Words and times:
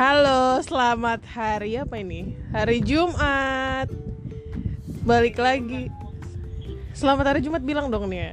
Halo, 0.00 0.56
selamat 0.64 1.28
hari 1.28 1.76
apa 1.76 2.00
ini? 2.00 2.32
Hari 2.56 2.80
Jumat. 2.80 3.84
Balik 5.04 5.36
lagi. 5.36 5.92
Selamat 6.96 7.36
hari 7.36 7.44
Jumat 7.44 7.60
bilang 7.60 7.92
dong 7.92 8.08
nih 8.08 8.32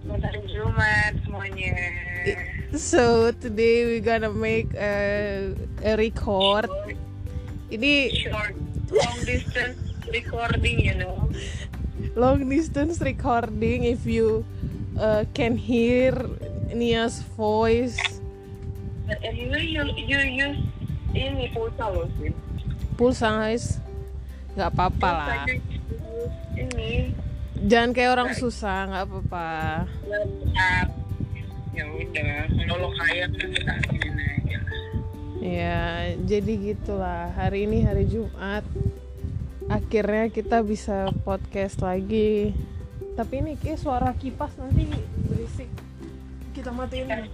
Selamat 0.00 0.22
hari 0.32 0.40
Jumat 0.48 1.12
semuanya. 1.20 1.76
So 2.72 3.36
today 3.36 3.84
we 3.84 4.00
gonna 4.00 4.32
make 4.32 4.72
a, 4.80 5.52
a 5.84 5.92
record. 6.00 6.72
Ini 7.68 8.08
Short, 8.24 8.56
long 8.88 9.18
distance 9.28 9.76
recording, 10.08 10.80
you 10.80 10.96
know. 10.96 11.28
long 12.16 12.48
distance 12.48 13.04
recording. 13.04 13.84
If 13.84 14.08
you 14.08 14.40
uh, 14.96 15.28
can 15.36 15.60
hear 15.60 16.16
Nia's 16.72 17.20
voice, 17.36 18.00
But 19.04 19.20
anyway, 19.20 19.68
you 19.68 19.84
you 20.00 20.16
use 20.16 20.64
ini 21.14 21.46
pulsa 21.54 21.86
loh 21.88 22.10
sih. 22.18 22.34
pulsa 22.94 23.28
guys, 23.42 23.82
nggak 24.54 24.70
apa-apa 24.70 25.08
lah. 25.10 25.46
Ini 26.54 27.10
Jangan 27.64 27.96
kayak 27.96 28.12
orang 28.12 28.30
susah, 28.36 28.92
nggak 28.92 29.04
apa-apa. 29.08 29.48
Ya 31.74 31.84
udah, 31.88 32.34
kalau 32.68 32.90
kaya 32.92 33.24
kan 33.32 33.48
aja. 33.50 34.58
Ya, 35.40 36.12
jadi 36.28 36.52
gitulah. 36.72 37.32
Hari 37.32 37.64
ini 37.64 37.88
hari 37.88 38.04
Jumat. 38.04 38.68
Akhirnya 39.72 40.28
kita 40.28 40.60
bisa 40.60 41.08
podcast 41.24 41.80
lagi. 41.80 42.52
Tapi 43.16 43.34
ini 43.40 43.56
kayak 43.56 43.80
suara 43.80 44.12
kipas 44.12 44.52
nanti 44.60 44.84
berisik. 45.24 45.70
Kita 46.52 46.68
matiin. 46.68 47.08
deh. 47.08 47.28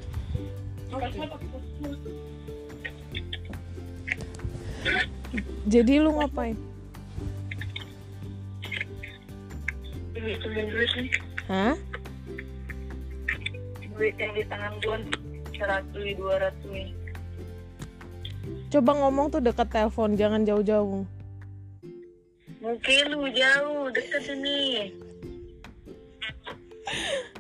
Jadi 5.71 6.03
lu 6.03 6.11
ngapain? 6.19 6.59
Duit 10.15 10.41
nih. 10.45 11.09
Hah? 11.47 11.75
Duit 13.95 14.15
yang 14.19 14.33
di 14.37 14.45
tangan 14.49 14.73
gue 14.83 14.97
seratus 15.57 16.05
dua 16.17 16.35
ratus 16.41 16.67
nih. 16.73 16.89
Coba 18.71 18.91
ngomong 18.97 19.35
tuh 19.35 19.43
deket 19.43 19.69
telepon, 19.71 20.15
jangan 20.15 20.47
jauh-jauh. 20.47 21.03
Mungkin 22.61 23.05
lu 23.13 23.27
jauh, 23.33 23.89
deket 23.91 24.25
ini. 24.37 24.95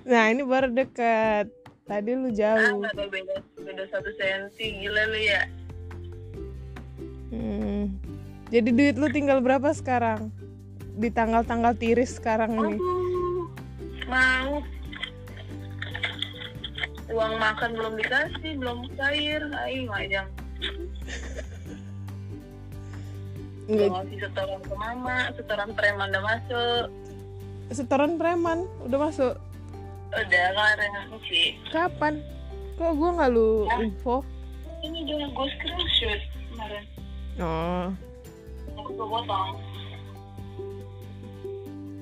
Nah, 0.06 0.32
ini 0.32 0.42
baru 0.42 0.70
deket. 0.70 1.50
Tadi 1.86 2.10
lu 2.14 2.30
Ah, 2.30 2.34
jauh. 2.34 2.82
ada 2.86 3.04
beda, 3.10 3.36
beda 3.62 3.84
satu 3.90 4.10
senti, 4.14 4.78
gila 4.78 5.02
lu 5.10 5.18
ya. 5.18 5.42
Hmm. 7.30 7.69
Jadi 8.50 8.68
duit 8.68 8.96
lu 8.98 9.06
tinggal 9.08 9.38
berapa 9.38 9.70
sekarang? 9.70 10.34
Di 10.92 11.08
tanggal-tanggal 11.08 11.72
tiris 11.74 12.18
sekarang 12.18 12.50
ini. 12.52 12.74
Aduh, 12.76 13.46
mau. 14.06 14.58
Uang 17.08 17.34
makan 17.38 17.70
belum 17.74 17.94
dikasih, 17.96 18.52
belum 18.58 18.78
cair. 18.94 19.42
Ayo 19.56 19.86
ngajang. 19.88 20.28
Nggak, 23.64 23.86
Belum 23.86 23.92
ngasih 23.96 24.18
setoran 24.20 24.60
ke 24.60 24.74
mama, 24.74 25.16
setoran 25.32 25.70
preman 25.72 26.08
udah 26.10 26.24
masuk. 26.24 26.84
setoran 27.70 28.12
preman 28.18 28.58
udah 28.82 28.98
masuk. 29.00 29.34
Udah 30.10 30.26
kemarin 30.50 30.90
sih. 31.22 31.54
Kapan? 31.70 32.18
Kok 32.74 32.98
gua 32.98 33.10
nggak 33.14 33.30
lu 33.30 33.62
Ya. 33.64 33.78
info? 33.80 34.26
Ini 34.82 34.98
udah 35.06 35.28
gue 35.30 35.46
screenshot 35.54 36.20
kemarin. 36.50 36.84
Oh, 37.38 37.86
gue 38.90 39.06
potong. 39.06 39.50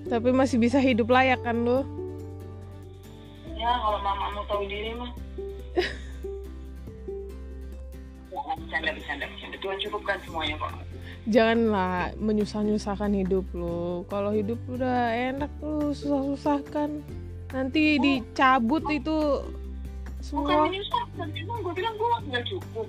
tapi 0.09 0.33
masih 0.33 0.57
bisa 0.57 0.81
hidup 0.81 1.13
layak 1.13 1.45
kan 1.45 1.69
lu? 1.69 1.85
Ya 3.53 3.77
kalau 3.77 4.01
mama 4.01 4.33
mau 4.33 4.45
tahu 4.49 4.65
diri 4.65 4.97
mah. 4.97 5.13
Jangan 8.33 8.57
bercanda, 8.65 8.91
bercanda, 8.97 9.25
bercanda. 9.29 9.57
Tuhan 9.61 9.77
cukupkan 9.85 10.17
semuanya 10.25 10.55
kok. 10.57 10.73
Janganlah 11.29 12.17
menyusah-nyusahkan 12.17 13.13
hidup 13.21 13.45
lu. 13.53 14.09
Kalau 14.09 14.33
hidup 14.33 14.57
udah 14.65 15.13
enak 15.13 15.53
lu 15.61 15.93
susah-susahkan. 15.93 17.05
Nanti 17.53 18.01
dicabut 18.01 18.85
itu 18.89 19.45
Bukan 19.45 20.25
semua. 20.25 20.65
menyusahkan, 20.65 21.29
emang 21.37 21.59
gue 21.61 21.73
bilang 21.77 21.95
gue 21.97 22.09
nggak 22.33 22.45
cukup. 22.49 22.89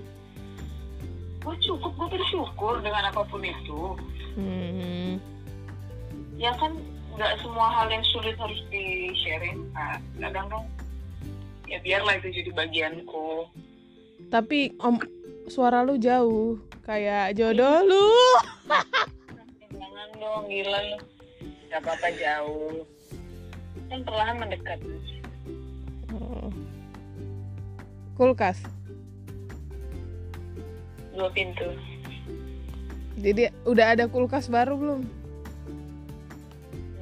Gue 1.40 1.56
cukup, 1.64 1.92
gue 1.96 2.08
bersyukur 2.20 2.84
dengan 2.84 3.08
apa 3.08 3.24
pun 3.28 3.42
itu. 3.44 3.96
Hmm. 4.36 5.16
Ya 6.36 6.52
kan 6.60 6.76
nggak 7.16 7.40
semua 7.44 7.68
hal 7.72 7.88
yang 7.92 8.04
sulit 8.12 8.36
harus 8.40 8.60
di 8.72 9.12
sharing. 9.24 9.68
Nah, 9.76 10.00
kadang 10.20 10.48
kan 10.52 10.64
ya 11.68 11.80
biarlah 11.84 12.20
itu 12.20 12.44
jadi 12.44 12.52
bagianku. 12.56 13.48
Tapi 14.28 14.76
om 14.84 15.00
suara 15.48 15.84
lu 15.84 15.96
jauh 15.96 16.60
kayak 16.84 17.36
jodoh 17.36 17.84
lu. 17.84 18.08
Jangan 19.74 20.10
dong, 20.20 20.44
gila 20.48 20.80
lu. 20.96 20.98
Gak 21.70 21.86
apa-apa 21.86 22.10
jauh. 22.18 22.82
Kan 23.88 24.02
perlahan 24.02 24.36
mendekat. 24.42 24.80
Oh. 26.14 26.50
Kulkas. 28.18 28.79
Dua 31.20 31.28
pintu. 31.36 31.68
Jadi 33.20 33.52
udah 33.68 33.92
ada 33.92 34.08
kulkas 34.08 34.48
baru 34.48 34.80
belum? 34.80 35.02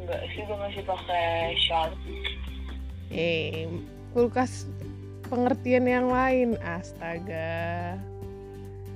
Enggak 0.02 0.22
sih, 0.34 0.42
gue 0.42 0.58
masih 0.58 0.82
pakai 0.90 1.54
sharp. 1.62 1.94
Eh, 3.14 3.70
kulkas 4.18 4.66
pengertian 5.30 5.86
yang 5.86 6.10
lain. 6.10 6.58
Astaga. 6.66 8.02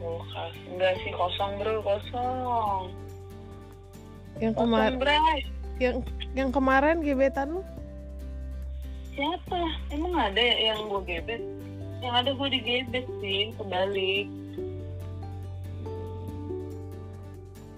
Kulkas. 0.02 0.54
Enggak 0.74 0.98
sih, 1.06 1.14
kosong 1.14 1.52
bro, 1.62 1.86
kosong. 1.86 2.90
Yang 4.42 4.58
kemarin 4.58 4.98
yang 5.78 5.96
yang 6.34 6.50
kemarin 6.50 7.06
gebetan 7.06 7.62
lu? 7.62 7.62
Siapa? 9.14 9.62
Emang 9.94 10.18
ada 10.18 10.42
yang 10.42 10.90
gue 10.90 11.06
gebet? 11.06 11.46
Yang 12.02 12.14
ada 12.26 12.30
gue 12.34 12.48
digebet 12.58 13.06
sih, 13.22 13.54
kebalik. 13.62 14.26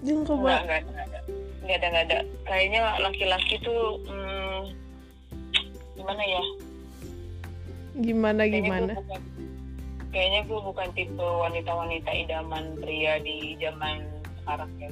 Kemarin 0.04 0.20
enggak, 0.20 0.82
enggak 0.84 1.06
ada. 1.08 1.20
Enggak 1.64 1.76
ada, 1.80 1.86
enggak 1.88 2.04
ada. 2.04 2.18
Kayaknya 2.44 2.80
laki-laki 3.00 3.54
tuh, 3.64 3.82
hmm, 4.04 4.60
gimana 5.96 6.22
ya? 6.28 6.42
gimana 7.94 8.42
Kayaknya 8.42 8.58
gimana? 8.58 8.92
Gue 8.92 9.00
bukan, 9.06 9.20
kayaknya 10.10 10.40
gue 10.50 10.60
bukan 10.60 10.88
tipe 10.98 11.22
wanita-wanita 11.22 12.10
idaman 12.10 12.64
pria 12.82 13.14
di 13.22 13.54
zaman 13.62 13.96
sekarang 14.42 14.70
ya. 14.82 14.90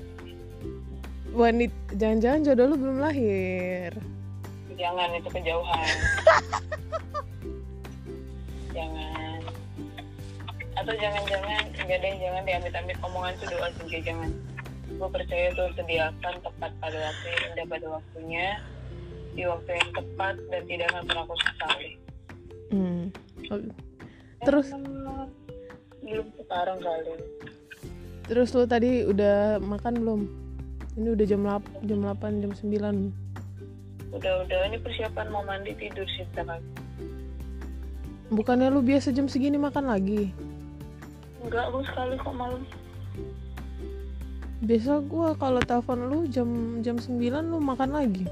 Wanit 1.32 1.72
jangan-jangan 1.96 2.40
jodoh 2.46 2.66
lu 2.72 2.76
belum 2.78 2.98
lahir. 3.02 3.92
Jangan, 4.78 5.08
itu 5.18 5.28
kejauhan. 5.28 5.88
jangan. 8.76 9.40
Atau 10.80 10.94
jangan-jangan, 10.96 11.64
enggak 11.76 11.98
deh, 12.00 12.12
jangan 12.16 12.42
diambil-ambil 12.48 12.96
omongan 13.04 13.32
tuh 13.36 13.46
doa 13.52 13.68
sih, 13.84 14.00
jangan. 14.00 14.30
Gue 15.02 15.10
percaya 15.10 15.50
tuh 15.58 15.66
sediakan 15.74 16.34
tepat 16.46 16.70
pada 16.78 16.94
waktu 16.94 17.26
yang 17.26 17.42
indah 17.50 17.66
pada 17.66 17.86
waktunya, 17.90 18.46
di 19.34 19.42
waktu 19.50 19.70
yang 19.74 19.90
tepat 19.98 20.34
dan 20.46 20.62
tidak 20.70 20.86
akan 20.94 21.02
pernah 21.10 21.22
aku 21.26 21.34
sesali. 21.42 21.90
Hmm. 22.70 23.02
Oh, 23.50 23.59
Terus 24.47 24.71
Eh, 24.71 25.27
belum 26.06 26.27
sekarang 26.38 26.78
kali. 26.78 27.15
terus 28.30 28.54
lu 28.54 28.62
tadi 28.62 29.03
udah 29.03 29.59
makan 29.59 30.06
belum? 30.06 30.21
Ini 30.94 31.09
udah 31.18 31.27
jam 31.27 31.42
8, 31.50 31.82
jam 31.82 31.98
8, 32.06 32.38
jam 32.38 32.53
9. 32.54 33.10
Udah-udah 34.15 34.60
ini 34.71 34.78
persiapan 34.86 35.27
mau 35.34 35.42
mandi 35.42 35.74
tidur 35.82 36.06
sih 36.15 36.22
lagi. 36.38 36.62
Bukannya 38.30 38.71
lu 38.71 38.78
biasa 38.86 39.10
jam 39.10 39.27
segini 39.27 39.59
makan 39.59 39.91
lagi? 39.91 40.30
Enggak, 41.42 41.74
gue 41.74 41.82
sekali 41.91 42.15
kok 42.22 42.38
malam. 42.38 42.62
Biasa 44.62 45.03
gua 45.10 45.34
kalau 45.34 45.59
telepon 45.59 46.06
lu 46.06 46.18
jam 46.30 46.78
jam 46.86 46.94
9 46.94 47.18
lu 47.50 47.59
makan 47.59 47.91
lagi. 47.91 48.30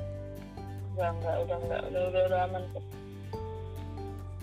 Enggak, 0.94 1.10
enggak, 1.18 1.36
udah 1.42 1.56
enggak, 1.58 1.82
udah 1.90 2.02
udah, 2.06 2.22
udah 2.30 2.40
aman 2.46 2.62
kok. 2.70 2.84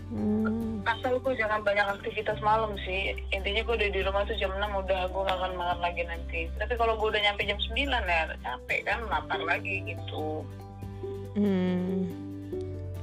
Hmm. 0.08 0.80
Asal 0.88 1.20
gue 1.20 1.34
jangan 1.36 1.60
banyak 1.68 1.84
aktivitas 2.00 2.40
malam 2.40 2.80
sih. 2.88 3.12
Intinya 3.36 3.60
gue 3.60 3.76
udah 3.76 3.90
di 3.92 4.02
rumah 4.08 4.24
tuh 4.24 4.40
jam 4.40 4.56
6 4.56 4.64
udah 4.64 5.12
gue 5.12 5.22
gak 5.28 5.36
akan 5.36 5.54
makan 5.60 5.80
lagi 5.84 6.02
nanti. 6.08 6.40
Tapi 6.56 6.74
kalau 6.80 6.96
gue 6.96 7.12
udah 7.12 7.22
nyampe 7.28 7.44
jam 7.44 7.60
9 7.60 7.76
ya 7.92 8.24
capek 8.40 8.80
kan 8.88 9.00
lapar 9.12 9.40
lagi 9.44 9.84
gitu. 9.84 10.48
Hmm. 11.36 12.08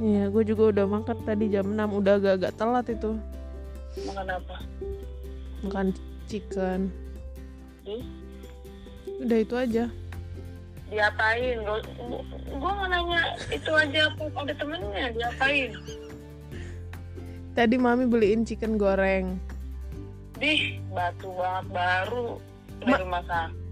Iya, 0.00 0.32
gue 0.32 0.42
juga 0.48 0.64
udah 0.72 0.86
makan 0.88 1.18
tadi 1.28 1.52
jam 1.52 1.76
6 1.76 1.76
udah 1.76 2.14
agak-agak 2.16 2.52
telat 2.56 2.86
itu. 2.88 3.12
Makan 4.08 4.26
apa? 4.32 4.56
Makan 5.64 5.86
chicken 6.24 6.88
Ih, 7.84 8.00
udah 9.24 9.38
itu 9.40 9.54
aja. 9.56 9.84
Diapain? 10.92 11.56
Gue 11.64 11.80
gue 12.54 12.70
nggak 12.70 12.88
nanya 12.92 13.22
itu 13.50 13.70
aja 13.72 14.00
aku 14.12 14.22
ada 14.36 14.54
temennya? 14.54 15.06
Diapain? 15.16 15.70
Tadi 17.54 17.76
mami 17.78 18.04
beliin 18.04 18.44
chicken 18.44 18.76
goreng. 18.76 19.38
Dih, 20.38 20.82
batu 20.90 21.30
banget 21.34 21.66
baru 21.70 22.28
dari 22.82 23.00
rumah 23.00 23.22
sakit. 23.24 23.62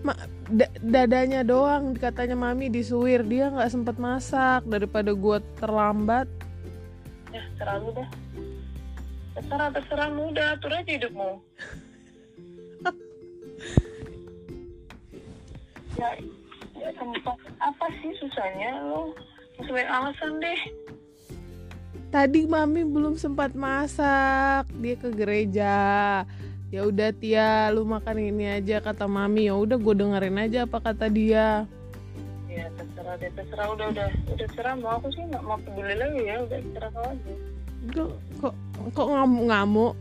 Ma, 0.00 0.12
da- 0.52 0.72
dadanya 0.80 1.40
doang 1.44 1.96
katanya 1.96 2.36
mami 2.36 2.68
disuir. 2.68 3.24
Dia 3.24 3.48
nggak 3.52 3.72
sempet 3.72 3.96
masak 3.96 4.64
daripada 4.68 5.12
gua 5.16 5.40
terlambat. 5.60 6.28
Ya, 7.32 7.44
terserah 7.56 7.76
lu 7.80 7.90
dah. 7.96 8.08
Terserah, 9.36 9.68
terserah. 9.72 10.08
Mu 10.12 10.32
udah 10.32 10.46
atur 10.56 10.72
aja 10.76 10.90
hidupmu. 10.90 11.30
ya, 16.00 16.10
ya 16.80 16.90
apa 17.60 17.86
sih 18.00 18.12
susahnya? 18.16 18.80
Lo? 18.88 19.12
Sesuai 19.60 19.84
alasan 19.84 20.40
deh. 20.40 20.60
tadi 22.10 22.42
mami 22.42 22.82
belum 22.82 23.14
sempat 23.14 23.54
masak 23.54 24.66
dia 24.80 24.96
ke 24.98 25.14
gereja. 25.14 25.76
Ya 26.70 26.86
udah 26.86 27.10
Tia 27.14 27.70
lu 27.74 27.82
makan 27.82 28.18
ini 28.18 28.58
aja 28.58 28.82
kata 28.82 29.06
mami. 29.06 29.46
Ya 29.50 29.54
udah 29.58 29.78
gue 29.78 29.94
dengerin 29.94 30.38
aja 30.38 30.66
apa 30.66 30.78
kata 30.78 31.06
dia. 31.10 31.66
Ya 32.50 32.66
terserah 32.74 33.14
deh, 33.18 33.30
terserah. 33.34 33.66
Udah 33.74 33.86
udah 33.90 34.08
udah 34.10 34.36
terserah. 34.38 34.74
Mau 34.78 34.98
aku 34.98 35.10
sih 35.14 35.22
nggak 35.22 35.44
mau 35.44 35.58
peduli 35.58 35.94
lagi 35.98 36.20
ya. 36.24 36.36
Udah 36.46 36.58
terserah 36.62 36.90
kau 36.94 37.04
aja. 37.06 37.32
Kok 37.90 38.10
kok 38.42 38.54
kok 38.94 39.06
ngamuk 39.06 39.44
ngamuk 39.50 39.94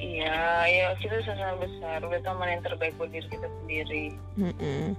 Iya, 0.00 0.64
ya 0.64 0.86
kita 0.96 1.20
sama 1.28 1.60
besar 1.60 2.00
udah 2.00 2.20
tahu 2.24 2.40
mana 2.40 2.56
yang 2.56 2.64
terbaik 2.64 2.96
buat 2.96 3.12
diri 3.12 3.28
kita 3.28 3.44
sendiri. 3.60 4.04
Mm-mm. 4.40 4.96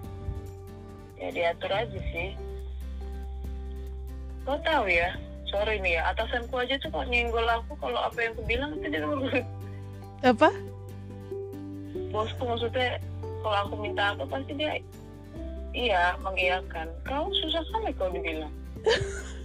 Ya 1.17 1.27
diatur 1.33 1.73
aja 1.73 1.99
sih. 2.13 2.37
Kau 4.45 4.61
tahu 4.61 4.85
ya, 4.93 5.17
sorry 5.49 5.81
nih 5.81 5.97
ya, 5.97 6.13
atasanku 6.13 6.53
aja 6.53 6.77
tuh 6.77 6.93
kok 6.93 7.09
nyenggol 7.09 7.45
aku 7.49 7.73
kalau 7.81 7.97
apa 7.97 8.17
yang 8.21 8.37
aku 8.37 8.43
bilang 8.45 8.77
itu 8.77 8.87
dia 8.93 9.01
nurut. 9.01 9.45
apa 10.21 10.53
Bosku 12.13 12.45
maksudnya 12.45 13.01
kalau 13.41 13.57
aku 13.65 13.73
minta 13.81 14.13
apa 14.13 14.29
pasti 14.29 14.53
dia 14.53 14.77
iya 15.73 16.13
mengiyakan. 16.21 16.93
Kau 17.09 17.25
susah 17.41 17.65
kali 17.73 17.89
kau 17.97 18.13
dibilang. 18.13 18.53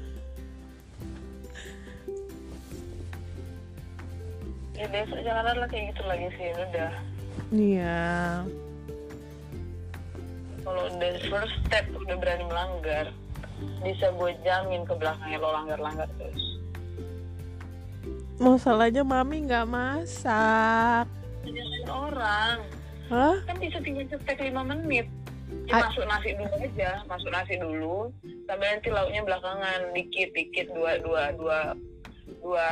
ya 4.76 4.86
besok 4.86 5.18
jangan 5.20 5.56
lah 5.56 5.66
kayak 5.66 5.84
gitu 5.90 6.02
lagi 6.04 6.28
sih 6.32 6.46
udah. 6.52 6.92
iya 7.50 8.04
Kalau 10.60 10.82
udah 10.88 11.10
first 11.24 11.54
step 11.62 11.86
udah 11.94 12.16
berani 12.16 12.44
melanggar, 12.44 13.06
bisa 13.80 14.10
gue 14.10 14.30
jamin 14.42 14.82
ke 14.82 14.94
belakangnya 14.94 15.38
lo 15.38 15.50
langgar-langgar 15.54 16.08
terus. 16.16 16.42
masalahnya 18.36 19.00
mami 19.00 19.42
nggak 19.42 19.64
masak 19.64 21.08
Jangan 21.42 21.84
orang. 21.88 22.58
hah 23.06 23.36
kan 23.42 23.56
bisa 23.56 23.78
tinggal 23.80 24.04
cetek 24.06 24.44
5 24.44 24.60
menit 24.66 25.06
ya, 25.64 25.78
A- 25.78 25.88
masuk 25.88 26.04
nasi 26.04 26.34
dulu 26.34 26.52
aja 26.58 26.90
masuk 27.06 27.30
nasi 27.30 27.54
dulu 27.56 27.98
sampai 28.44 28.66
nanti 28.68 28.88
lauknya 28.90 29.22
belakangan 29.22 29.80
dikit 29.94 30.28
dikit 30.32 30.68
dua 30.68 30.98
dua 31.00 31.32
dua 31.32 31.60
dua 32.36 32.68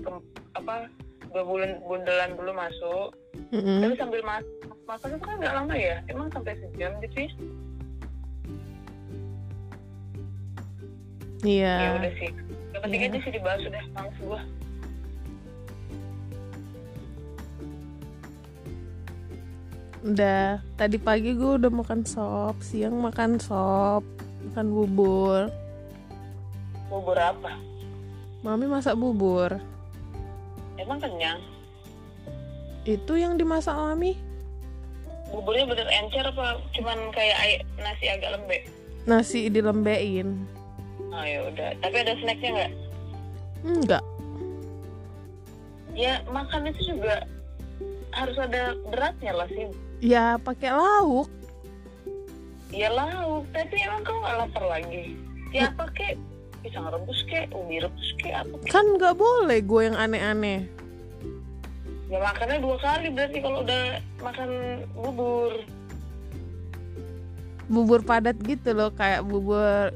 kem- 0.00 0.28
apa 0.54 0.88
dua 1.36 1.44
bulan 1.44 1.84
bundelan 1.84 2.32
dulu 2.32 2.52
masuk. 2.56 3.12
Mm-mm. 3.52 3.84
tapi 3.84 3.94
sambil 4.00 4.24
masak 4.24 4.48
masak 4.88 5.12
itu 5.12 5.20
kan 5.20 5.36
nggak 5.36 5.52
lama 5.52 5.74
ya? 5.76 6.00
Emang 6.08 6.32
sampai 6.32 6.56
sejam 6.56 6.96
gitu 7.04 7.12
sih? 7.12 7.28
Iya. 11.44 11.74
Ya 11.76 11.88
udah 12.00 12.12
sih. 12.16 12.30
Yang 12.72 12.80
penting 12.88 13.00
aja 13.04 13.18
sih 13.20 13.32
dibahas 13.36 13.60
udah 13.68 13.84
males 13.92 14.16
gua. 14.24 14.40
Udah. 20.08 20.48
Tadi 20.80 20.96
pagi 20.96 21.30
gue 21.36 21.52
udah 21.60 21.68
makan 21.68 22.00
sop 22.08 22.56
siang 22.64 22.96
makan 22.96 23.36
sop 23.36 24.00
makan 24.48 24.66
bubur. 24.72 25.52
Bubur 26.88 27.18
apa? 27.20 27.52
Mami 28.40 28.64
masak 28.64 28.96
bubur 28.96 29.75
emang 30.76 30.98
kenyang? 31.00 31.40
Itu 32.86 33.18
yang 33.18 33.36
dimasak 33.40 33.74
mami? 33.74 34.16
Buburnya 35.34 35.66
bener 35.66 35.88
encer 35.90 36.22
apa 36.22 36.62
cuman 36.76 36.98
kayak 37.10 37.36
air, 37.42 37.60
nasi 37.82 38.06
agak 38.06 38.38
lembek? 38.38 38.62
Nasi 39.06 39.50
dilembein 39.50 40.46
oh 41.16 41.24
ya 41.24 41.48
udah. 41.48 41.70
Tapi 41.80 41.96
ada 42.04 42.12
snacknya 42.20 42.50
nggak? 42.52 42.72
Enggak 43.66 44.04
ya 45.96 46.20
makan 46.28 46.68
itu 46.68 46.92
juga 46.92 47.24
harus 48.12 48.36
ada 48.36 48.76
beratnya 48.92 49.32
lah 49.32 49.48
sih. 49.48 49.72
Ya 50.04 50.36
pakai 50.36 50.76
lauk. 50.76 51.28
Ya 52.68 52.92
lauk 52.92 53.48
tapi 53.56 53.80
emang 53.80 54.04
kau 54.04 54.20
nggak 54.20 54.36
lapar 54.44 54.64
lagi? 54.68 55.16
Ya 55.56 55.72
apa 55.72 55.88
kek 55.96 56.20
pisang 56.66 56.90
rebus 56.90 57.22
kek 57.30 57.46
ubi 57.54 57.78
rebus 57.78 58.10
kek 58.18 58.34
apa 58.34 58.54
kek? 58.58 58.70
Kan 58.74 58.98
nggak 58.98 59.14
boleh 59.14 59.62
gue 59.62 59.80
yang 59.86 59.94
aneh-aneh. 59.94 60.66
Ya 62.10 62.18
makannya 62.18 62.58
dua 62.58 62.76
kali 62.82 63.06
berarti 63.14 63.38
kalau 63.38 63.62
udah 63.62 64.02
makan 64.18 64.50
bubur. 64.98 65.52
Bubur 67.70 68.00
padat 68.02 68.34
gitu 68.42 68.74
loh 68.74 68.90
kayak 68.90 69.22
bubur 69.22 69.94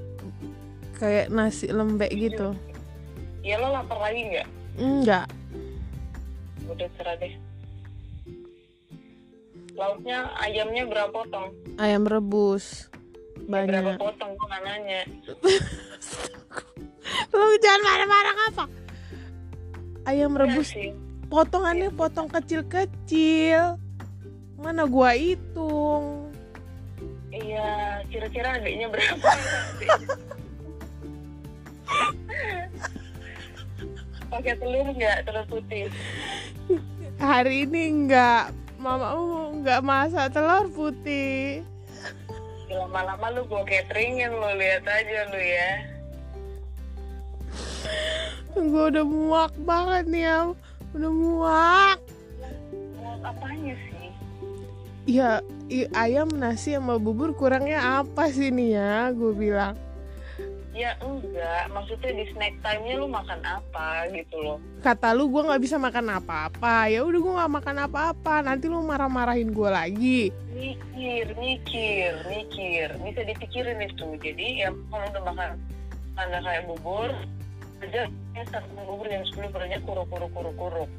kayak 1.03 1.27
nasi 1.35 1.67
lembek 1.67 2.15
gitu. 2.15 2.55
Ya 3.43 3.59
lo 3.59 3.75
lapar 3.75 3.99
lagi 3.99 4.31
nggak? 4.31 4.49
Enggak 4.79 5.27
udah 6.71 6.89
cerah 6.95 7.15
deh. 7.19 7.35
Lauknya 9.75 10.31
ayamnya 10.39 10.87
berapa 10.87 11.11
potong? 11.11 11.51
Ayam 11.83 12.07
rebus 12.07 12.87
Ya, 13.51 13.67
berapa 13.67 13.91
banyak. 13.91 13.99
potong 13.99 14.31
gue 14.33 14.47
nggak 14.47 14.63
nanya. 14.63 15.01
Lu 17.35 17.47
jangan 17.59 17.83
marah-marah 17.83 18.35
apa? 18.47 18.65
Ayam 20.07 20.33
Ya 20.33 20.41
rebus. 20.47 20.71
sih. 20.71 20.95
Potongannya 21.27 21.91
potong 21.91 22.27
kecil-kecil. 22.27 23.79
Mana 24.55 24.85
gua 24.85 25.15
hitung? 25.15 26.31
Iya 27.31 28.03
kira-kira 28.07 28.59
adiknya 28.59 28.87
berapa? 28.87 29.31
Pakai 34.31 34.55
telur 34.59 34.87
nggak? 34.87 35.17
Telur 35.27 35.45
putih. 35.49 35.91
Hari 37.19 37.67
ini 37.67 37.83
enggak 37.91 38.55
mama 38.79 39.13
nggak 39.59 39.81
masak 39.83 40.31
telur 40.33 40.71
putih. 40.71 41.61
Ya, 41.61 41.80
lama-lama 42.71 43.27
lu 43.35 43.43
gua 43.51 43.67
cateringin 43.67 44.31
lu 44.31 44.51
lihat 44.55 44.87
aja 44.87 45.19
lu 45.31 45.41
ya. 45.43 45.71
Gue 48.55 48.85
udah 48.91 49.07
muak 49.07 49.55
banget 49.63 50.05
nih 50.11 50.23
ya 50.27 50.39
udah 50.95 51.13
muak. 51.15 51.99
Mau 52.99 53.15
apanya 53.23 53.75
sih? 53.75 54.11
Ya 55.07 55.43
ayam 55.95 56.31
nasi 56.35 56.75
sama 56.75 56.99
bubur 56.99 57.35
kurangnya 57.35 58.03
apa 58.03 58.31
sih 58.31 58.51
nih 58.51 58.79
ya? 58.79 58.95
Gue 59.15 59.35
bilang 59.35 59.75
ya 60.81 60.97
enggak. 61.05 61.65
Maksudnya 61.69 62.11
di 62.17 62.25
snack 62.33 62.55
time-nya 62.65 62.95
lu 62.97 63.07
makan 63.13 63.41
apa 63.45 64.09
gitu 64.17 64.37
loh. 64.41 64.59
Kata 64.81 65.13
lu 65.13 65.29
gue 65.29 65.45
nggak 65.45 65.61
bisa 65.61 65.77
makan 65.77 66.17
apa-apa. 66.17 66.89
Ya 66.89 67.05
udah 67.05 67.21
gue 67.21 67.35
nggak 67.37 67.55
makan 67.61 67.77
apa-apa. 67.85 68.35
Nanti 68.41 68.73
lu 68.73 68.81
marah-marahin 68.81 69.53
gue 69.53 69.71
lagi. 69.71 70.21
Mikir 70.57 71.37
mikir 71.37 72.13
mikir. 72.33 72.89
Bisa 73.05 73.21
dipikirin 73.29 73.85
itu. 73.85 74.09
Jadi 74.17 74.65
ya 74.65 74.73
kalau 74.89 75.07
udah 75.13 75.23
makan 75.29 75.51
anda 76.17 76.39
kayak 76.45 76.65
bubur 76.69 77.13
aja 77.81 78.05
ya 78.37 78.43
makan 78.53 78.85
bubur 78.85 79.09
jam 79.09 79.25
10 79.25 79.53
barunya 79.57 79.81
kuruk 79.89 80.05
kuruk 80.13 80.31
kuruk 80.37 80.57
kuruk 80.57 80.91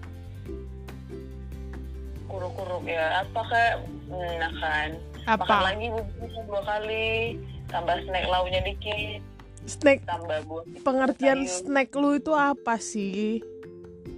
kuruk 2.29 2.51
kuruk 2.53 2.83
ya. 2.85 3.25
Apa 3.25 3.41
kayak 3.50 3.73
nah 4.38 4.53
kan? 4.61 4.89
Makan 5.21 5.38
apa 5.45 5.69
lagi 5.69 5.85
buburnya 5.93 6.41
dua 6.50 6.61
kali 6.65 7.38
tambah 7.71 7.97
snack 8.03 8.25
lauknya 8.27 8.59
dikit 8.67 9.21
snack 9.65 10.03
pengertian 10.82 11.46
sayur. 11.46 11.58
snack 11.65 11.89
lu 11.94 12.18
itu 12.18 12.32
apa 12.34 12.77
sih? 12.82 13.41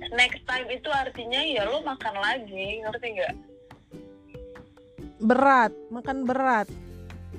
Snack 0.04 0.44
time 0.44 0.68
itu 0.72 0.90
artinya 0.92 1.42
ya 1.44 1.64
lo 1.68 1.84
makan 1.84 2.16
lagi 2.20 2.84
ngerti 2.84 3.08
nggak? 3.20 3.36
Berat 5.24 5.72
makan 5.92 6.28
berat. 6.28 6.68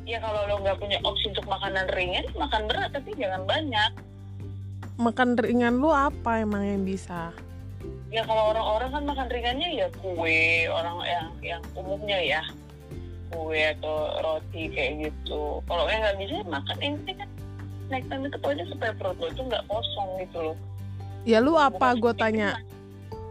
Ya 0.05 0.21
kalau 0.21 0.45
lo 0.49 0.61
nggak 0.61 0.81
punya 0.81 0.99
opsi 1.05 1.33
untuk 1.33 1.49
makanan 1.49 1.89
ringan 1.93 2.29
makan 2.37 2.69
berat 2.69 2.93
tapi 2.93 3.13
jangan 3.17 3.45
banyak. 3.49 3.93
Makan 5.01 5.37
ringan 5.41 5.81
lu 5.81 5.91
apa 5.91 6.45
emang 6.45 6.63
yang 6.65 6.83
bisa? 6.85 7.33
Ya 8.15 8.23
kalau 8.23 8.55
orang-orang 8.55 8.91
kan 8.95 9.05
makan 9.11 9.27
ringannya 9.27 9.69
ya 9.75 9.87
kue 9.99 10.71
orang 10.71 11.03
yang 11.03 11.29
yang 11.43 11.63
umumnya 11.75 12.21
ya. 12.21 12.43
Kue 13.33 13.75
atau 13.75 14.23
roti 14.23 14.71
kayak 14.71 15.11
gitu. 15.11 15.59
Kalau 15.67 15.85
yang 15.91 16.01
nggak 16.05 16.19
bisa 16.23 16.35
makan 16.47 16.79
ini 16.79 17.13
kan 17.19 17.29
snack 17.89 18.05
time 18.09 18.25
itu 18.29 18.37
pokoknya 18.41 18.65
supaya 18.71 18.93
perut 18.97 19.17
lo 19.21 19.27
itu 19.29 19.43
nggak 19.45 19.65
kosong 19.69 20.09
gitu 20.23 20.39
loh. 20.41 20.57
Ya 21.25 21.39
lu 21.41 21.57
apa? 21.57 21.97
Gue 21.97 22.13
tanya. 22.17 22.61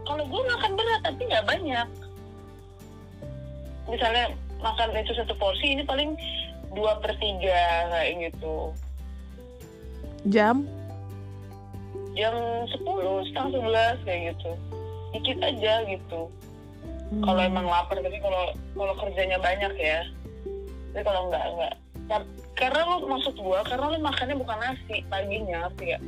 kalau 0.04 0.20
gue 0.28 0.42
makan 0.44 0.72
berat 0.76 1.00
tapi 1.00 1.22
nggak 1.24 1.46
banyak. 1.48 1.88
Misalnya 3.88 4.24
makan 4.60 4.92
itu 4.96 5.12
satu 5.16 5.32
porsi 5.40 5.76
ini 5.76 5.82
paling 5.84 6.12
dua 6.76 7.00
per 7.00 7.16
tiga 7.16 7.88
kayak 7.88 8.32
gitu. 8.32 8.74
Jam? 10.28 10.64
Jam 12.14 12.34
10, 12.70 13.28
setengah 13.32 13.50
11 13.98 14.06
kayak 14.06 14.20
gitu. 14.34 14.50
Dikit 15.16 15.38
aja 15.40 15.74
gitu. 15.88 16.28
Hmm. 17.04 17.20
kalau 17.20 17.40
emang 17.44 17.66
lapar 17.68 18.00
tapi 18.00 18.16
kalau 18.18 18.50
kalau 18.74 18.94
kerjanya 18.98 19.38
banyak 19.38 19.72
ya. 19.76 20.00
Tapi 20.92 21.02
kalau 21.04 21.30
enggak 21.30 21.44
Kar- 22.08 22.32
karena 22.54 22.80
lo 22.86 23.06
maksud 23.06 23.34
gua 23.38 23.66
karena 23.66 23.90
lo 23.90 23.98
makannya 23.98 24.36
bukan 24.38 24.58
nasi 24.62 25.02
paginya 25.10 25.66
ngerti 25.66 25.94
ya 25.94 25.98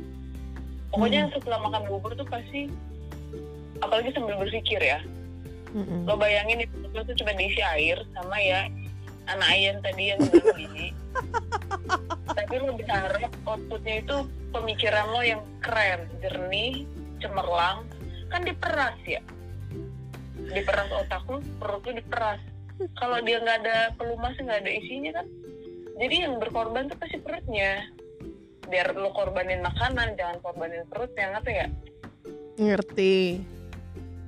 pokoknya 0.91 1.27
setelah 1.35 1.59
makan 1.67 1.83
bubur 1.91 2.15
tuh 2.15 2.27
pasti 2.27 2.71
apalagi 3.83 4.09
sambil 4.15 4.41
berpikir 4.41 4.81
ya. 4.81 4.99
Mm-mm. 5.75 6.07
lo 6.07 6.15
bayangin 6.15 6.63
itu 6.63 6.73
tuh 6.95 7.15
cuma 7.19 7.35
diisi 7.35 7.59
air 7.59 7.99
sama 8.15 8.39
ya 8.39 8.71
anak 9.27 9.49
ayam 9.51 9.75
tadi 9.83 10.15
yang 10.15 10.19
bilang 10.23 10.55
gini 10.63 10.87
tapi 12.31 12.53
lo 12.63 12.71
bisa 12.79 12.93
harap 12.95 13.31
outputnya 13.43 13.99
itu 13.99 14.15
pemikiran 14.55 15.05
lo 15.11 15.21
yang 15.25 15.41
keren 15.59 16.07
jernih 16.23 16.87
cemerlang. 17.19 17.83
Kan 18.31 18.43
diperas 18.43 18.97
ya. 19.07 19.21
Diperas 20.37 20.89
otak 20.93 21.23
lo 21.27 21.41
perut 21.59 21.83
lo 21.83 21.91
diperas. 21.97 22.39
Kalau 23.01 23.17
dia 23.25 23.41
nggak 23.41 23.57
ada 23.65 23.77
pelumasnya 23.97 24.43
nggak 24.45 24.61
ada 24.63 24.71
isinya 24.71 25.11
kan 25.21 25.27
jadi 25.97 26.15
yang 26.29 26.37
berkorban 26.37 26.87
tuh 26.87 26.97
pasti 27.01 27.17
perutnya 27.19 27.89
biar 28.67 28.93
lo 28.93 29.09
korbanin 29.15 29.63
makanan 29.63 30.13
jangan 30.15 30.37
korbanin 30.43 30.83
perut 30.91 31.11
yang 31.17 31.33
apa 31.33 31.49
ya 31.49 31.67
ngerti 32.57 33.41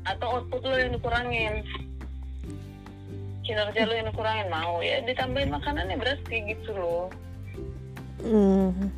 atau 0.08 0.42
output 0.42 0.64
lo 0.66 0.76
yang 0.80 0.92
dikurangin 0.96 1.62
kinerja 3.44 3.82
lo 3.86 3.94
yang 3.94 4.08
dikurangin 4.10 4.48
mau 4.48 4.80
ya 4.80 5.02
ditambahin 5.04 5.52
makanannya 5.54 5.96
berarti 5.98 6.36
gitu 6.50 6.72
loh 6.76 7.08
Hmm. 8.20 8.92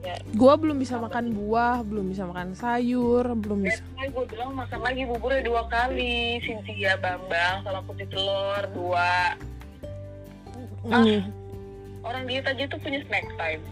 Ya. 0.00 0.16
Gua 0.38 0.54
belum 0.56 0.78
bisa 0.78 0.96
makan 0.96 1.34
buah, 1.34 1.82
belum 1.84 2.14
bisa 2.14 2.24
makan 2.24 2.54
sayur, 2.54 3.26
belum 3.36 3.66
bisa. 3.66 3.82
Biasanya 3.82 4.06
gue 4.14 4.24
bilang 4.30 4.50
makan 4.54 4.80
lagi 4.80 5.02
buburnya 5.02 5.42
dua 5.42 5.62
kali 5.66 6.40
Cynthia 6.40 6.94
Bambang 6.96 7.66
sama 7.66 7.84
putih 7.84 8.06
telur 8.08 8.64
dua 8.72 9.34
Ah. 10.86 11.04
Orang 12.06 12.22
diet 12.30 12.46
aja 12.46 12.70
tuh 12.70 12.78
punya 12.78 13.02
snack 13.10 13.26
time. 13.34 13.62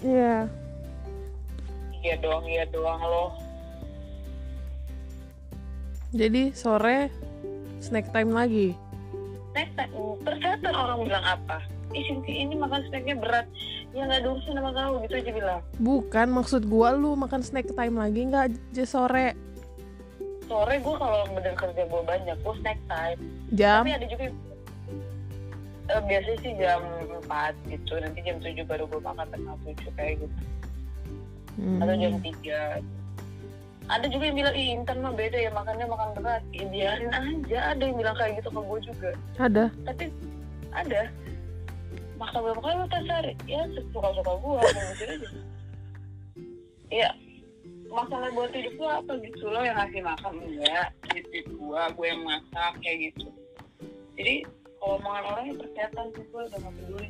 Iya. 0.00 0.48
iya 2.04 2.14
doang 2.20 2.44
iya 2.48 2.64
doang 2.72 3.00
lo. 3.00 3.36
Jadi 6.16 6.56
sore 6.56 7.12
snack 7.84 8.08
time 8.16 8.32
lagi. 8.32 8.72
snack 9.52 9.68
time 9.76 9.92
persetan 10.24 10.72
orang 10.72 11.04
bilang 11.04 11.24
apa? 11.24 11.60
Ih 11.92 12.16
ini 12.24 12.56
makan 12.56 12.80
snacknya 12.88 13.16
berat. 13.20 13.46
Ya 13.92 14.08
nggak 14.08 14.24
ada 14.24 14.28
urusan 14.32 14.56
sama 14.56 14.70
kamu 14.72 14.94
gitu 15.04 15.14
aja 15.20 15.30
bilang. 15.36 15.60
Bukan 15.80 16.28
maksud 16.32 16.62
gua 16.64 16.96
lu 16.96 17.12
makan 17.12 17.44
snack 17.44 17.68
time 17.76 17.96
lagi 18.00 18.24
nggak 18.24 18.44
aja 18.52 18.84
sore? 18.88 19.36
Sore 20.44 20.76
gue 20.76 20.94
kalau 21.00 21.24
bener 21.32 21.56
kerja 21.56 21.82
gue 21.88 22.02
banyak 22.04 22.36
gue 22.36 22.54
snack 22.60 22.80
time. 22.84 23.20
Jam. 23.56 23.88
tapi 23.88 23.96
ada 23.96 24.06
juga 24.08 24.24
eh, 25.90 26.02
biasanya 26.04 26.38
sih 26.40 26.52
jam 26.56 26.80
4 27.28 27.54
gitu. 27.68 27.92
Nanti 28.00 28.18
jam 28.24 28.38
7 28.40 28.64
baru 28.64 28.84
gue 28.88 29.00
makan 29.00 29.26
tengah 29.28 29.56
7 29.64 29.96
kayak 29.96 30.14
gitu. 30.22 30.38
Hmm. 31.54 31.78
atau 31.78 31.94
jam 31.94 32.18
3 32.18 32.82
ada 33.84 34.08
juga 34.08 34.24
yang 34.32 34.36
bilang 34.40 34.54
ih 34.56 34.66
Intan 34.80 35.04
mah 35.04 35.12
beda 35.12 35.36
ya 35.36 35.50
makannya 35.52 35.84
makan 35.84 36.08
berat. 36.16 36.42
Ya 36.56 36.64
biarin 36.72 37.12
aja 37.20 37.58
ada 37.76 37.82
yang 37.84 37.96
bilang 38.00 38.16
kayak 38.16 38.40
gitu 38.40 38.48
ke 38.48 38.60
gue 38.64 38.78
juga. 38.88 39.10
Ada. 39.36 39.64
tapi 39.84 40.04
ada. 40.72 41.02
Makan 42.14 42.40
berapa 42.46 42.60
kali 42.62 42.74
lo 42.78 42.86
sehari? 42.88 43.34
Ya 43.44 43.68
suka 43.92 44.08
suka 44.16 44.32
gue 44.40 44.60
gitu 44.64 45.04
aja. 45.04 45.28
Ya 46.88 47.08
masalah 47.92 48.30
buat 48.32 48.50
hidup 48.56 48.74
gue 48.80 48.90
apa 48.90 49.12
gitu? 49.20 49.44
Lo 49.52 49.60
yang 49.60 49.76
ngasih 49.76 50.00
makan 50.00 50.32
enggak 50.40 50.88
hidup 51.12 51.46
gue 51.52 51.80
gue 51.92 52.06
yang 52.08 52.22
masak 52.24 52.72
kayak 52.80 53.12
gitu. 53.12 53.28
Jadi 54.16 54.34
kalau 54.84 55.00
omongan 55.00 55.24
orang 55.32 55.44
ya 55.48 55.54
persetan 55.56 56.06
sih 56.12 56.24
gue 56.28 56.42
udah 56.44 56.58
gak 56.60 56.74
peduli 56.76 57.08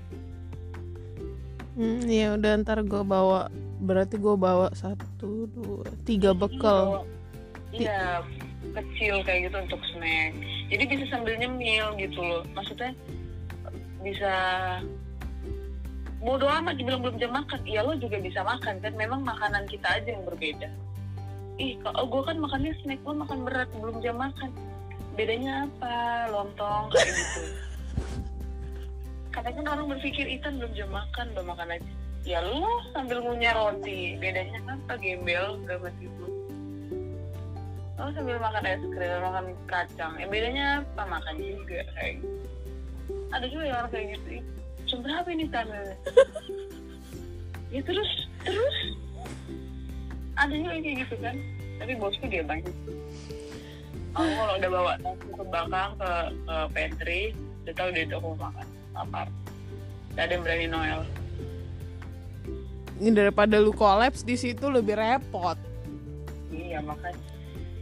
Hmm, 1.74 2.06
ya 2.06 2.38
udah 2.38 2.62
ntar 2.62 2.86
gua 2.86 3.02
bawa 3.02 3.40
berarti 3.82 4.14
gua 4.14 4.38
bawa 4.38 4.70
satu 4.78 5.50
dua 5.50 5.82
tiga 6.06 6.30
bekal. 6.30 7.02
Iya, 7.74 8.22
kecil 8.78 9.26
kayak 9.26 9.50
gitu 9.50 9.58
untuk 9.58 9.82
snack. 9.90 10.38
Jadi 10.70 10.82
bisa 10.86 11.04
sambil 11.10 11.34
nyemil 11.34 11.98
gitu 11.98 12.22
loh. 12.22 12.46
Maksudnya 12.54 12.94
bisa 14.06 14.34
bodo 16.22 16.46
amat 16.46 16.78
dibilang 16.78 17.02
belum 17.02 17.18
jam 17.18 17.34
makan. 17.34 17.58
Iya 17.66 17.82
lo 17.82 17.98
juga 17.98 18.22
bisa 18.22 18.46
makan 18.46 18.78
kan. 18.78 18.94
Memang 18.94 19.26
makanan 19.26 19.66
kita 19.66 19.98
aja 19.98 20.14
yang 20.14 20.22
berbeda. 20.22 20.70
Ih, 21.58 21.74
kalau 21.82 22.06
gue 22.06 22.22
kan 22.22 22.38
makannya 22.38 22.70
snack, 22.86 23.02
lo 23.02 23.18
makan 23.18 23.42
berat 23.42 23.66
belum 23.74 23.98
jam 23.98 24.14
makan. 24.22 24.54
Bedanya 25.14 25.70
apa? 25.70 26.26
Lontong 26.30 26.90
kayak 26.90 27.10
gitu. 27.14 27.42
Kadang 29.30 29.54
kan 29.62 29.66
orang 29.78 29.86
berpikir 29.98 30.26
Itan 30.26 30.58
belum 30.58 30.72
jam 30.74 30.90
makan, 30.90 31.26
belum 31.34 31.46
makan 31.54 31.74
aja. 31.74 31.92
Ya 32.24 32.38
lo 32.42 32.82
sambil 32.90 33.22
ngunyah 33.22 33.54
roti. 33.54 34.18
Bedanya 34.18 34.58
apa? 34.66 34.98
Gembel, 34.98 35.58
gak 35.66 35.82
masih 35.82 36.10
Oh 37.94 38.10
sambil 38.10 38.42
makan 38.42 38.66
es 38.66 38.82
krim, 38.90 39.22
makan 39.22 39.46
kacang. 39.70 40.12
Yang 40.18 40.30
bedanya 40.34 40.64
apa? 40.82 41.02
Makan 41.06 41.34
juga 41.38 41.80
kayak 41.94 42.12
gitu. 42.18 42.28
Ada 43.30 43.46
juga 43.46 43.62
yang 43.70 43.78
orang 43.80 43.92
kayak 43.94 44.06
gitu. 44.18 44.28
"Ih, 44.34 44.44
Jam 44.84 44.98
berapa 45.00 45.28
ini 45.30 45.46
tanah? 45.48 45.80
ya 47.74 47.80
terus, 47.86 48.10
terus. 48.42 48.76
Ada 50.36 50.52
juga 50.58 50.76
kayak 50.82 50.96
gitu 51.06 51.16
kan. 51.22 51.36
Tapi 51.78 51.92
bosku 51.94 52.26
dia 52.26 52.42
banyak. 52.42 52.74
Aku 54.14 54.30
kalau 54.30 54.54
udah 54.54 54.70
bawa 54.70 54.92
nasi 55.02 55.26
ke 55.34 55.42
belakang 55.42 55.90
ke, 55.98 56.10
ke 56.46 56.56
pantry, 56.70 57.22
udah 57.66 57.74
tahu 57.74 57.88
dia 57.90 58.04
tuh 58.06 58.16
aku 58.22 58.30
makan. 58.38 58.66
Lapar. 58.94 59.26
Gak 60.14 60.24
ada 60.30 60.32
yang 60.38 60.42
berani 60.46 60.66
Noel. 60.70 61.00
Ini 63.02 63.10
daripada 63.10 63.58
lu 63.58 63.74
kolaps 63.74 64.22
di 64.22 64.38
situ 64.38 64.70
lebih 64.70 64.94
repot. 64.94 65.58
Iya 66.54 66.78
makanya 66.78 67.34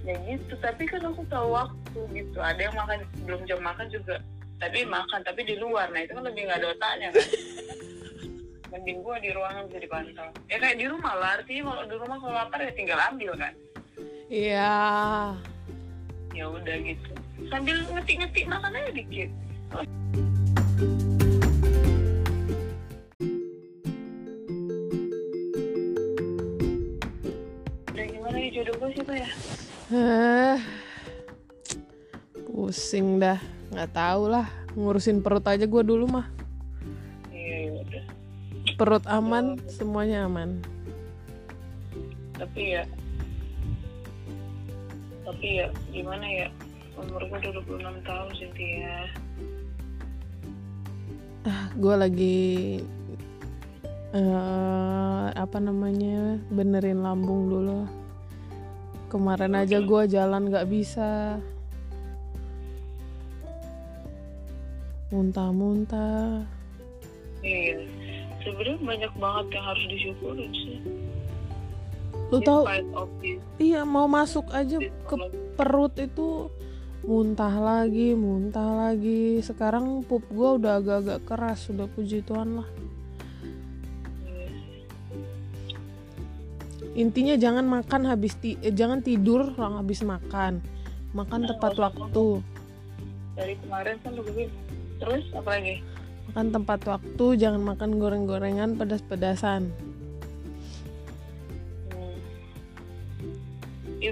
ya 0.02 0.18
gitu 0.26 0.58
tapi 0.58 0.82
kan 0.90 1.02
aku 1.06 1.22
tahu 1.30 1.54
waktu 1.54 2.00
gitu 2.10 2.38
ada 2.42 2.58
yang 2.58 2.74
makan 2.74 3.06
belum 3.22 3.40
jam 3.46 3.62
makan 3.62 3.86
juga 3.86 4.18
tapi 4.58 4.82
makan 4.82 5.22
tapi 5.22 5.46
di 5.46 5.54
luar 5.58 5.94
nah 5.94 6.02
itu 6.02 6.18
kan 6.18 6.26
lebih 6.26 6.50
nggak 6.50 6.58
ada 6.58 6.68
otaknya 6.74 7.08
kan 7.14 7.26
mending 8.74 8.98
gua 9.06 9.22
di 9.22 9.30
ruangan 9.30 9.70
bisa 9.70 9.78
dipantau 9.78 10.28
ya 10.50 10.56
kayak 10.58 10.76
di 10.82 10.86
rumah 10.90 11.14
lah 11.14 11.30
artinya 11.38 11.62
kalau 11.70 11.82
di 11.86 11.96
rumah 12.02 12.16
kalau 12.18 12.34
lapar 12.34 12.58
ya 12.66 12.72
tinggal 12.74 12.98
ambil 12.98 13.32
kan 13.38 13.54
Iya. 14.32 15.36
Ya 16.32 16.44
udah 16.48 16.76
gitu 16.80 17.10
sambil 17.48 17.76
ngetik-ngetik 17.88 18.44
makan 18.46 18.72
aja 18.72 18.90
dikit 18.90 19.30
udah 27.88 28.04
gimana 28.08 28.36
ya 28.38 28.48
jodoh 28.52 28.74
gue 28.78 28.88
sih 28.94 29.04
tuh 29.04 29.16
ya 29.16 29.30
Eh, 29.92 30.56
pusing 32.48 33.20
dah. 33.20 33.36
Nggak 33.68 33.92
tahu 33.92 34.22
lah. 34.24 34.48
Ngurusin 34.72 35.20
perut 35.20 35.44
aja 35.44 35.68
gua 35.68 35.84
dulu 35.84 36.08
mah. 36.08 36.32
iya 37.28 37.68
ya 37.68 37.70
udah 37.76 38.04
Perut 38.80 39.04
aman, 39.04 39.60
semuanya 39.68 40.24
aman. 40.24 40.64
tapi 42.32 42.72
ya 42.72 42.82
tapi 45.32 45.64
ya 45.64 45.66
gimana 45.88 46.28
ya 46.28 46.46
umur 47.00 47.24
gue 47.24 47.40
udah 47.40 47.52
26 47.64 48.04
tahun 48.04 48.30
Cynthia. 48.36 48.96
Gue 51.80 51.94
lagi 51.96 52.44
eh 54.12 55.26
apa 55.32 55.56
namanya 55.56 56.36
benerin 56.52 57.00
lambung 57.00 57.48
dulu. 57.48 57.88
Kemarin 59.08 59.56
aja 59.56 59.80
gue 59.80 60.02
jalan 60.04 60.52
nggak 60.52 60.68
bisa. 60.68 61.40
Muntah-muntah. 65.08 66.44
Iya. 67.40 67.88
Sebenarnya 68.44 68.78
banyak 68.84 69.12
banget 69.16 69.46
yang 69.56 69.64
harus 69.64 69.84
disyukurin 69.88 70.52
sih 70.52 70.78
lu 72.32 72.40
tahu 72.40 72.64
iya 73.60 73.84
mau 73.84 74.08
masuk 74.08 74.48
aja 74.56 74.80
ke 74.80 75.14
perut 75.52 75.92
itu 76.00 76.48
muntah 77.04 77.52
lagi 77.60 78.14
muntah 78.16 78.88
lagi. 78.88 79.42
Sekarang 79.44 80.00
pup 80.06 80.24
gua 80.32 80.56
udah 80.56 80.72
agak-agak 80.80 81.20
keras 81.28 81.68
sudah 81.68 81.90
puji 81.92 82.24
Tuhan 82.24 82.62
lah. 82.62 82.68
Intinya 86.92 87.36
jangan 87.36 87.68
makan 87.68 88.08
habis 88.08 88.36
ti 88.40 88.56
eh, 88.64 88.72
jangan 88.72 89.04
tidur 89.04 89.52
lang 89.60 89.76
habis 89.76 90.00
makan. 90.00 90.64
Makan 91.12 91.40
tepat 91.44 91.76
waktu. 91.76 92.40
dari 93.32 93.56
kemarin 93.64 93.96
kan 94.04 94.12
lu 94.12 94.24
terus 95.00 95.24
apa 95.32 95.56
lagi? 95.56 95.80
Makan 96.32 96.46
tempat 96.52 96.80
waktu 96.84 97.26
jangan 97.40 97.64
makan 97.64 97.96
goreng-gorengan 97.96 98.76
pedas-pedasan 98.76 99.91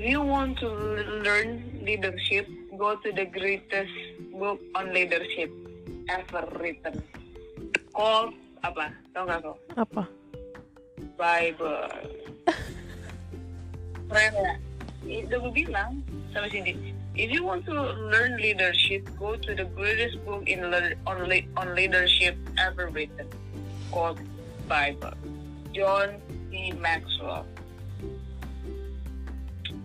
If 0.01 0.09
you 0.09 0.23
want 0.25 0.57
to 0.65 0.69
learn 1.21 1.85
leadership, 1.85 2.49
go 2.79 2.97
to 2.97 3.13
the 3.13 3.27
greatest 3.27 3.93
book 4.33 4.57
on 4.75 4.95
leadership 4.97 5.53
ever 6.09 6.49
written. 6.57 7.05
Called 7.93 8.33
apa? 8.65 8.97
Tahu 9.13 9.29
nggak 9.29 9.41
kau? 9.45 9.57
apa 9.77 10.09
Bible. 11.21 11.85
Keren 14.09 14.33
ya? 14.41 14.53
Itu 15.05 15.37
gue 15.37 15.69
bilang 15.69 16.01
sama 16.33 16.49
Cindy. 16.49 16.97
If 17.13 17.29
you 17.29 17.45
want 17.45 17.69
to 17.69 17.77
learn 18.09 18.41
leadership, 18.41 19.05
go 19.21 19.37
to 19.37 19.51
the 19.53 19.69
greatest 19.77 20.17
book 20.25 20.49
in 20.49 20.73
lear- 20.73 20.97
on, 21.05 21.29
le- 21.29 21.45
on 21.61 21.77
leadership 21.77 22.41
ever 22.57 22.89
written, 22.89 23.29
called 23.93 24.17
Bible. 24.65 25.13
John 25.77 26.25
C. 26.49 26.73
Maxwell. 26.81 27.45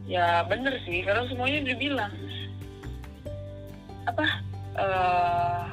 Ya 0.06 0.46
bener 0.46 0.78
sih, 0.86 1.02
karena 1.02 1.26
semuanya 1.26 1.66
udah 1.66 1.78
bilang 1.82 2.14
apa 4.06 4.26
eh, 4.78 5.66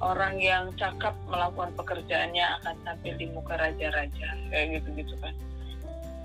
orang 0.00 0.40
yang 0.40 0.72
cakap 0.80 1.12
melakukan 1.28 1.76
pekerjaannya 1.76 2.44
akan 2.60 2.74
tampil 2.88 3.14
di 3.20 3.28
muka 3.28 3.60
raja-raja 3.60 4.28
kayak 4.48 4.80
gitu-gitu 4.80 5.14
kan. 5.20 5.36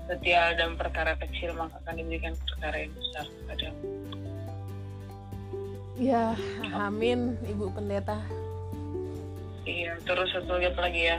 Setia 0.08 0.56
dalam 0.56 0.74
perkara 0.74 1.14
kecil 1.20 1.54
maka 1.54 1.78
akan 1.84 2.00
diberikan 2.00 2.34
perkara 2.48 2.76
yang 2.82 2.92
besar 2.96 3.24
kepadamu. 3.28 4.00
ya 6.00 6.32
amin 6.72 7.36
ibu 7.44 7.68
pendeta 7.76 8.16
Iya, 9.68 10.00
terus 10.08 10.32
satu 10.32 10.56
lagi 10.56 10.72
apa 10.72 10.80
lagi 10.88 11.02
ya? 11.12 11.18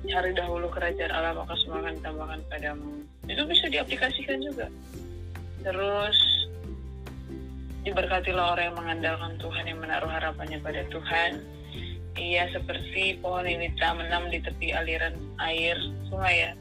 Cari 0.00 0.32
dahulu 0.32 0.72
kerajaan 0.72 1.12
Allah 1.12 1.36
maka 1.36 1.52
semua 1.60 1.84
akan 1.84 2.00
ditambahkan 2.00 2.40
padamu. 2.48 3.04
Itu 3.28 3.42
bisa 3.44 3.68
diaplikasikan 3.68 4.38
juga. 4.40 4.66
Terus 5.60 6.16
diberkatilah 7.84 8.56
orang 8.56 8.64
yang 8.72 8.76
mengandalkan 8.76 9.32
Tuhan 9.40 9.64
yang 9.68 9.78
menaruh 9.80 10.08
harapannya 10.08 10.58
pada 10.60 10.84
Tuhan. 10.88 11.40
Ia 12.20 12.52
seperti 12.52 13.16
pohon 13.22 13.48
ini 13.48 13.72
tak 13.80 13.96
menam 13.96 14.28
di 14.28 14.42
tepi 14.42 14.76
aliran 14.76 15.16
air 15.40 15.78
sungai 16.10 16.48
ya, 16.48 16.52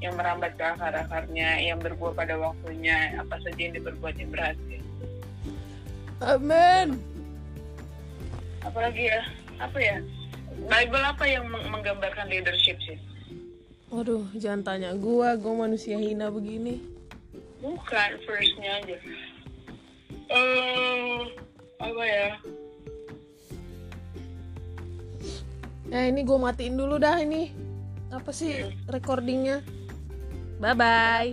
yang 0.00 0.14
merambat 0.16 0.56
ke 0.56 0.64
akar-akarnya, 0.64 1.60
yang 1.60 1.82
berbuah 1.82 2.16
pada 2.16 2.38
waktunya, 2.40 3.12
apa 3.20 3.36
saja 3.42 3.58
yang 3.58 3.74
diperbuatnya 3.76 4.26
berhasil. 4.32 4.80
amin 6.24 6.96
Apalagi 8.64 9.12
ya, 9.12 9.20
apa 9.60 9.76
ya? 9.76 10.00
Bible 10.64 11.02
apa 11.02 11.24
yang 11.24 11.44
meng- 11.46 11.68
menggambarkan 11.70 12.26
leadership 12.26 12.76
sih? 12.80 12.98
waduh 13.86 14.26
jangan 14.34 14.64
tanya 14.64 14.90
gua 14.92 15.34
gua 15.34 15.64
manusia 15.64 15.94
hina 15.94 16.26
begini 16.26 16.82
Bukan, 17.58 18.10
firstnya 18.20 18.76
aja. 18.76 18.96
Eh, 20.26 21.20
apa 21.78 22.02
ya? 22.04 22.28
Nah 25.86 26.02
ini 26.04 26.20
gue 26.20 26.34
matiin 26.34 26.74
dulu 26.74 26.96
dah 26.96 27.16
ini 27.18 27.52
Apa 28.10 28.30
sih 28.30 28.52
recordingnya 28.84 29.64
Bye 30.58 30.74
bye 30.74 31.30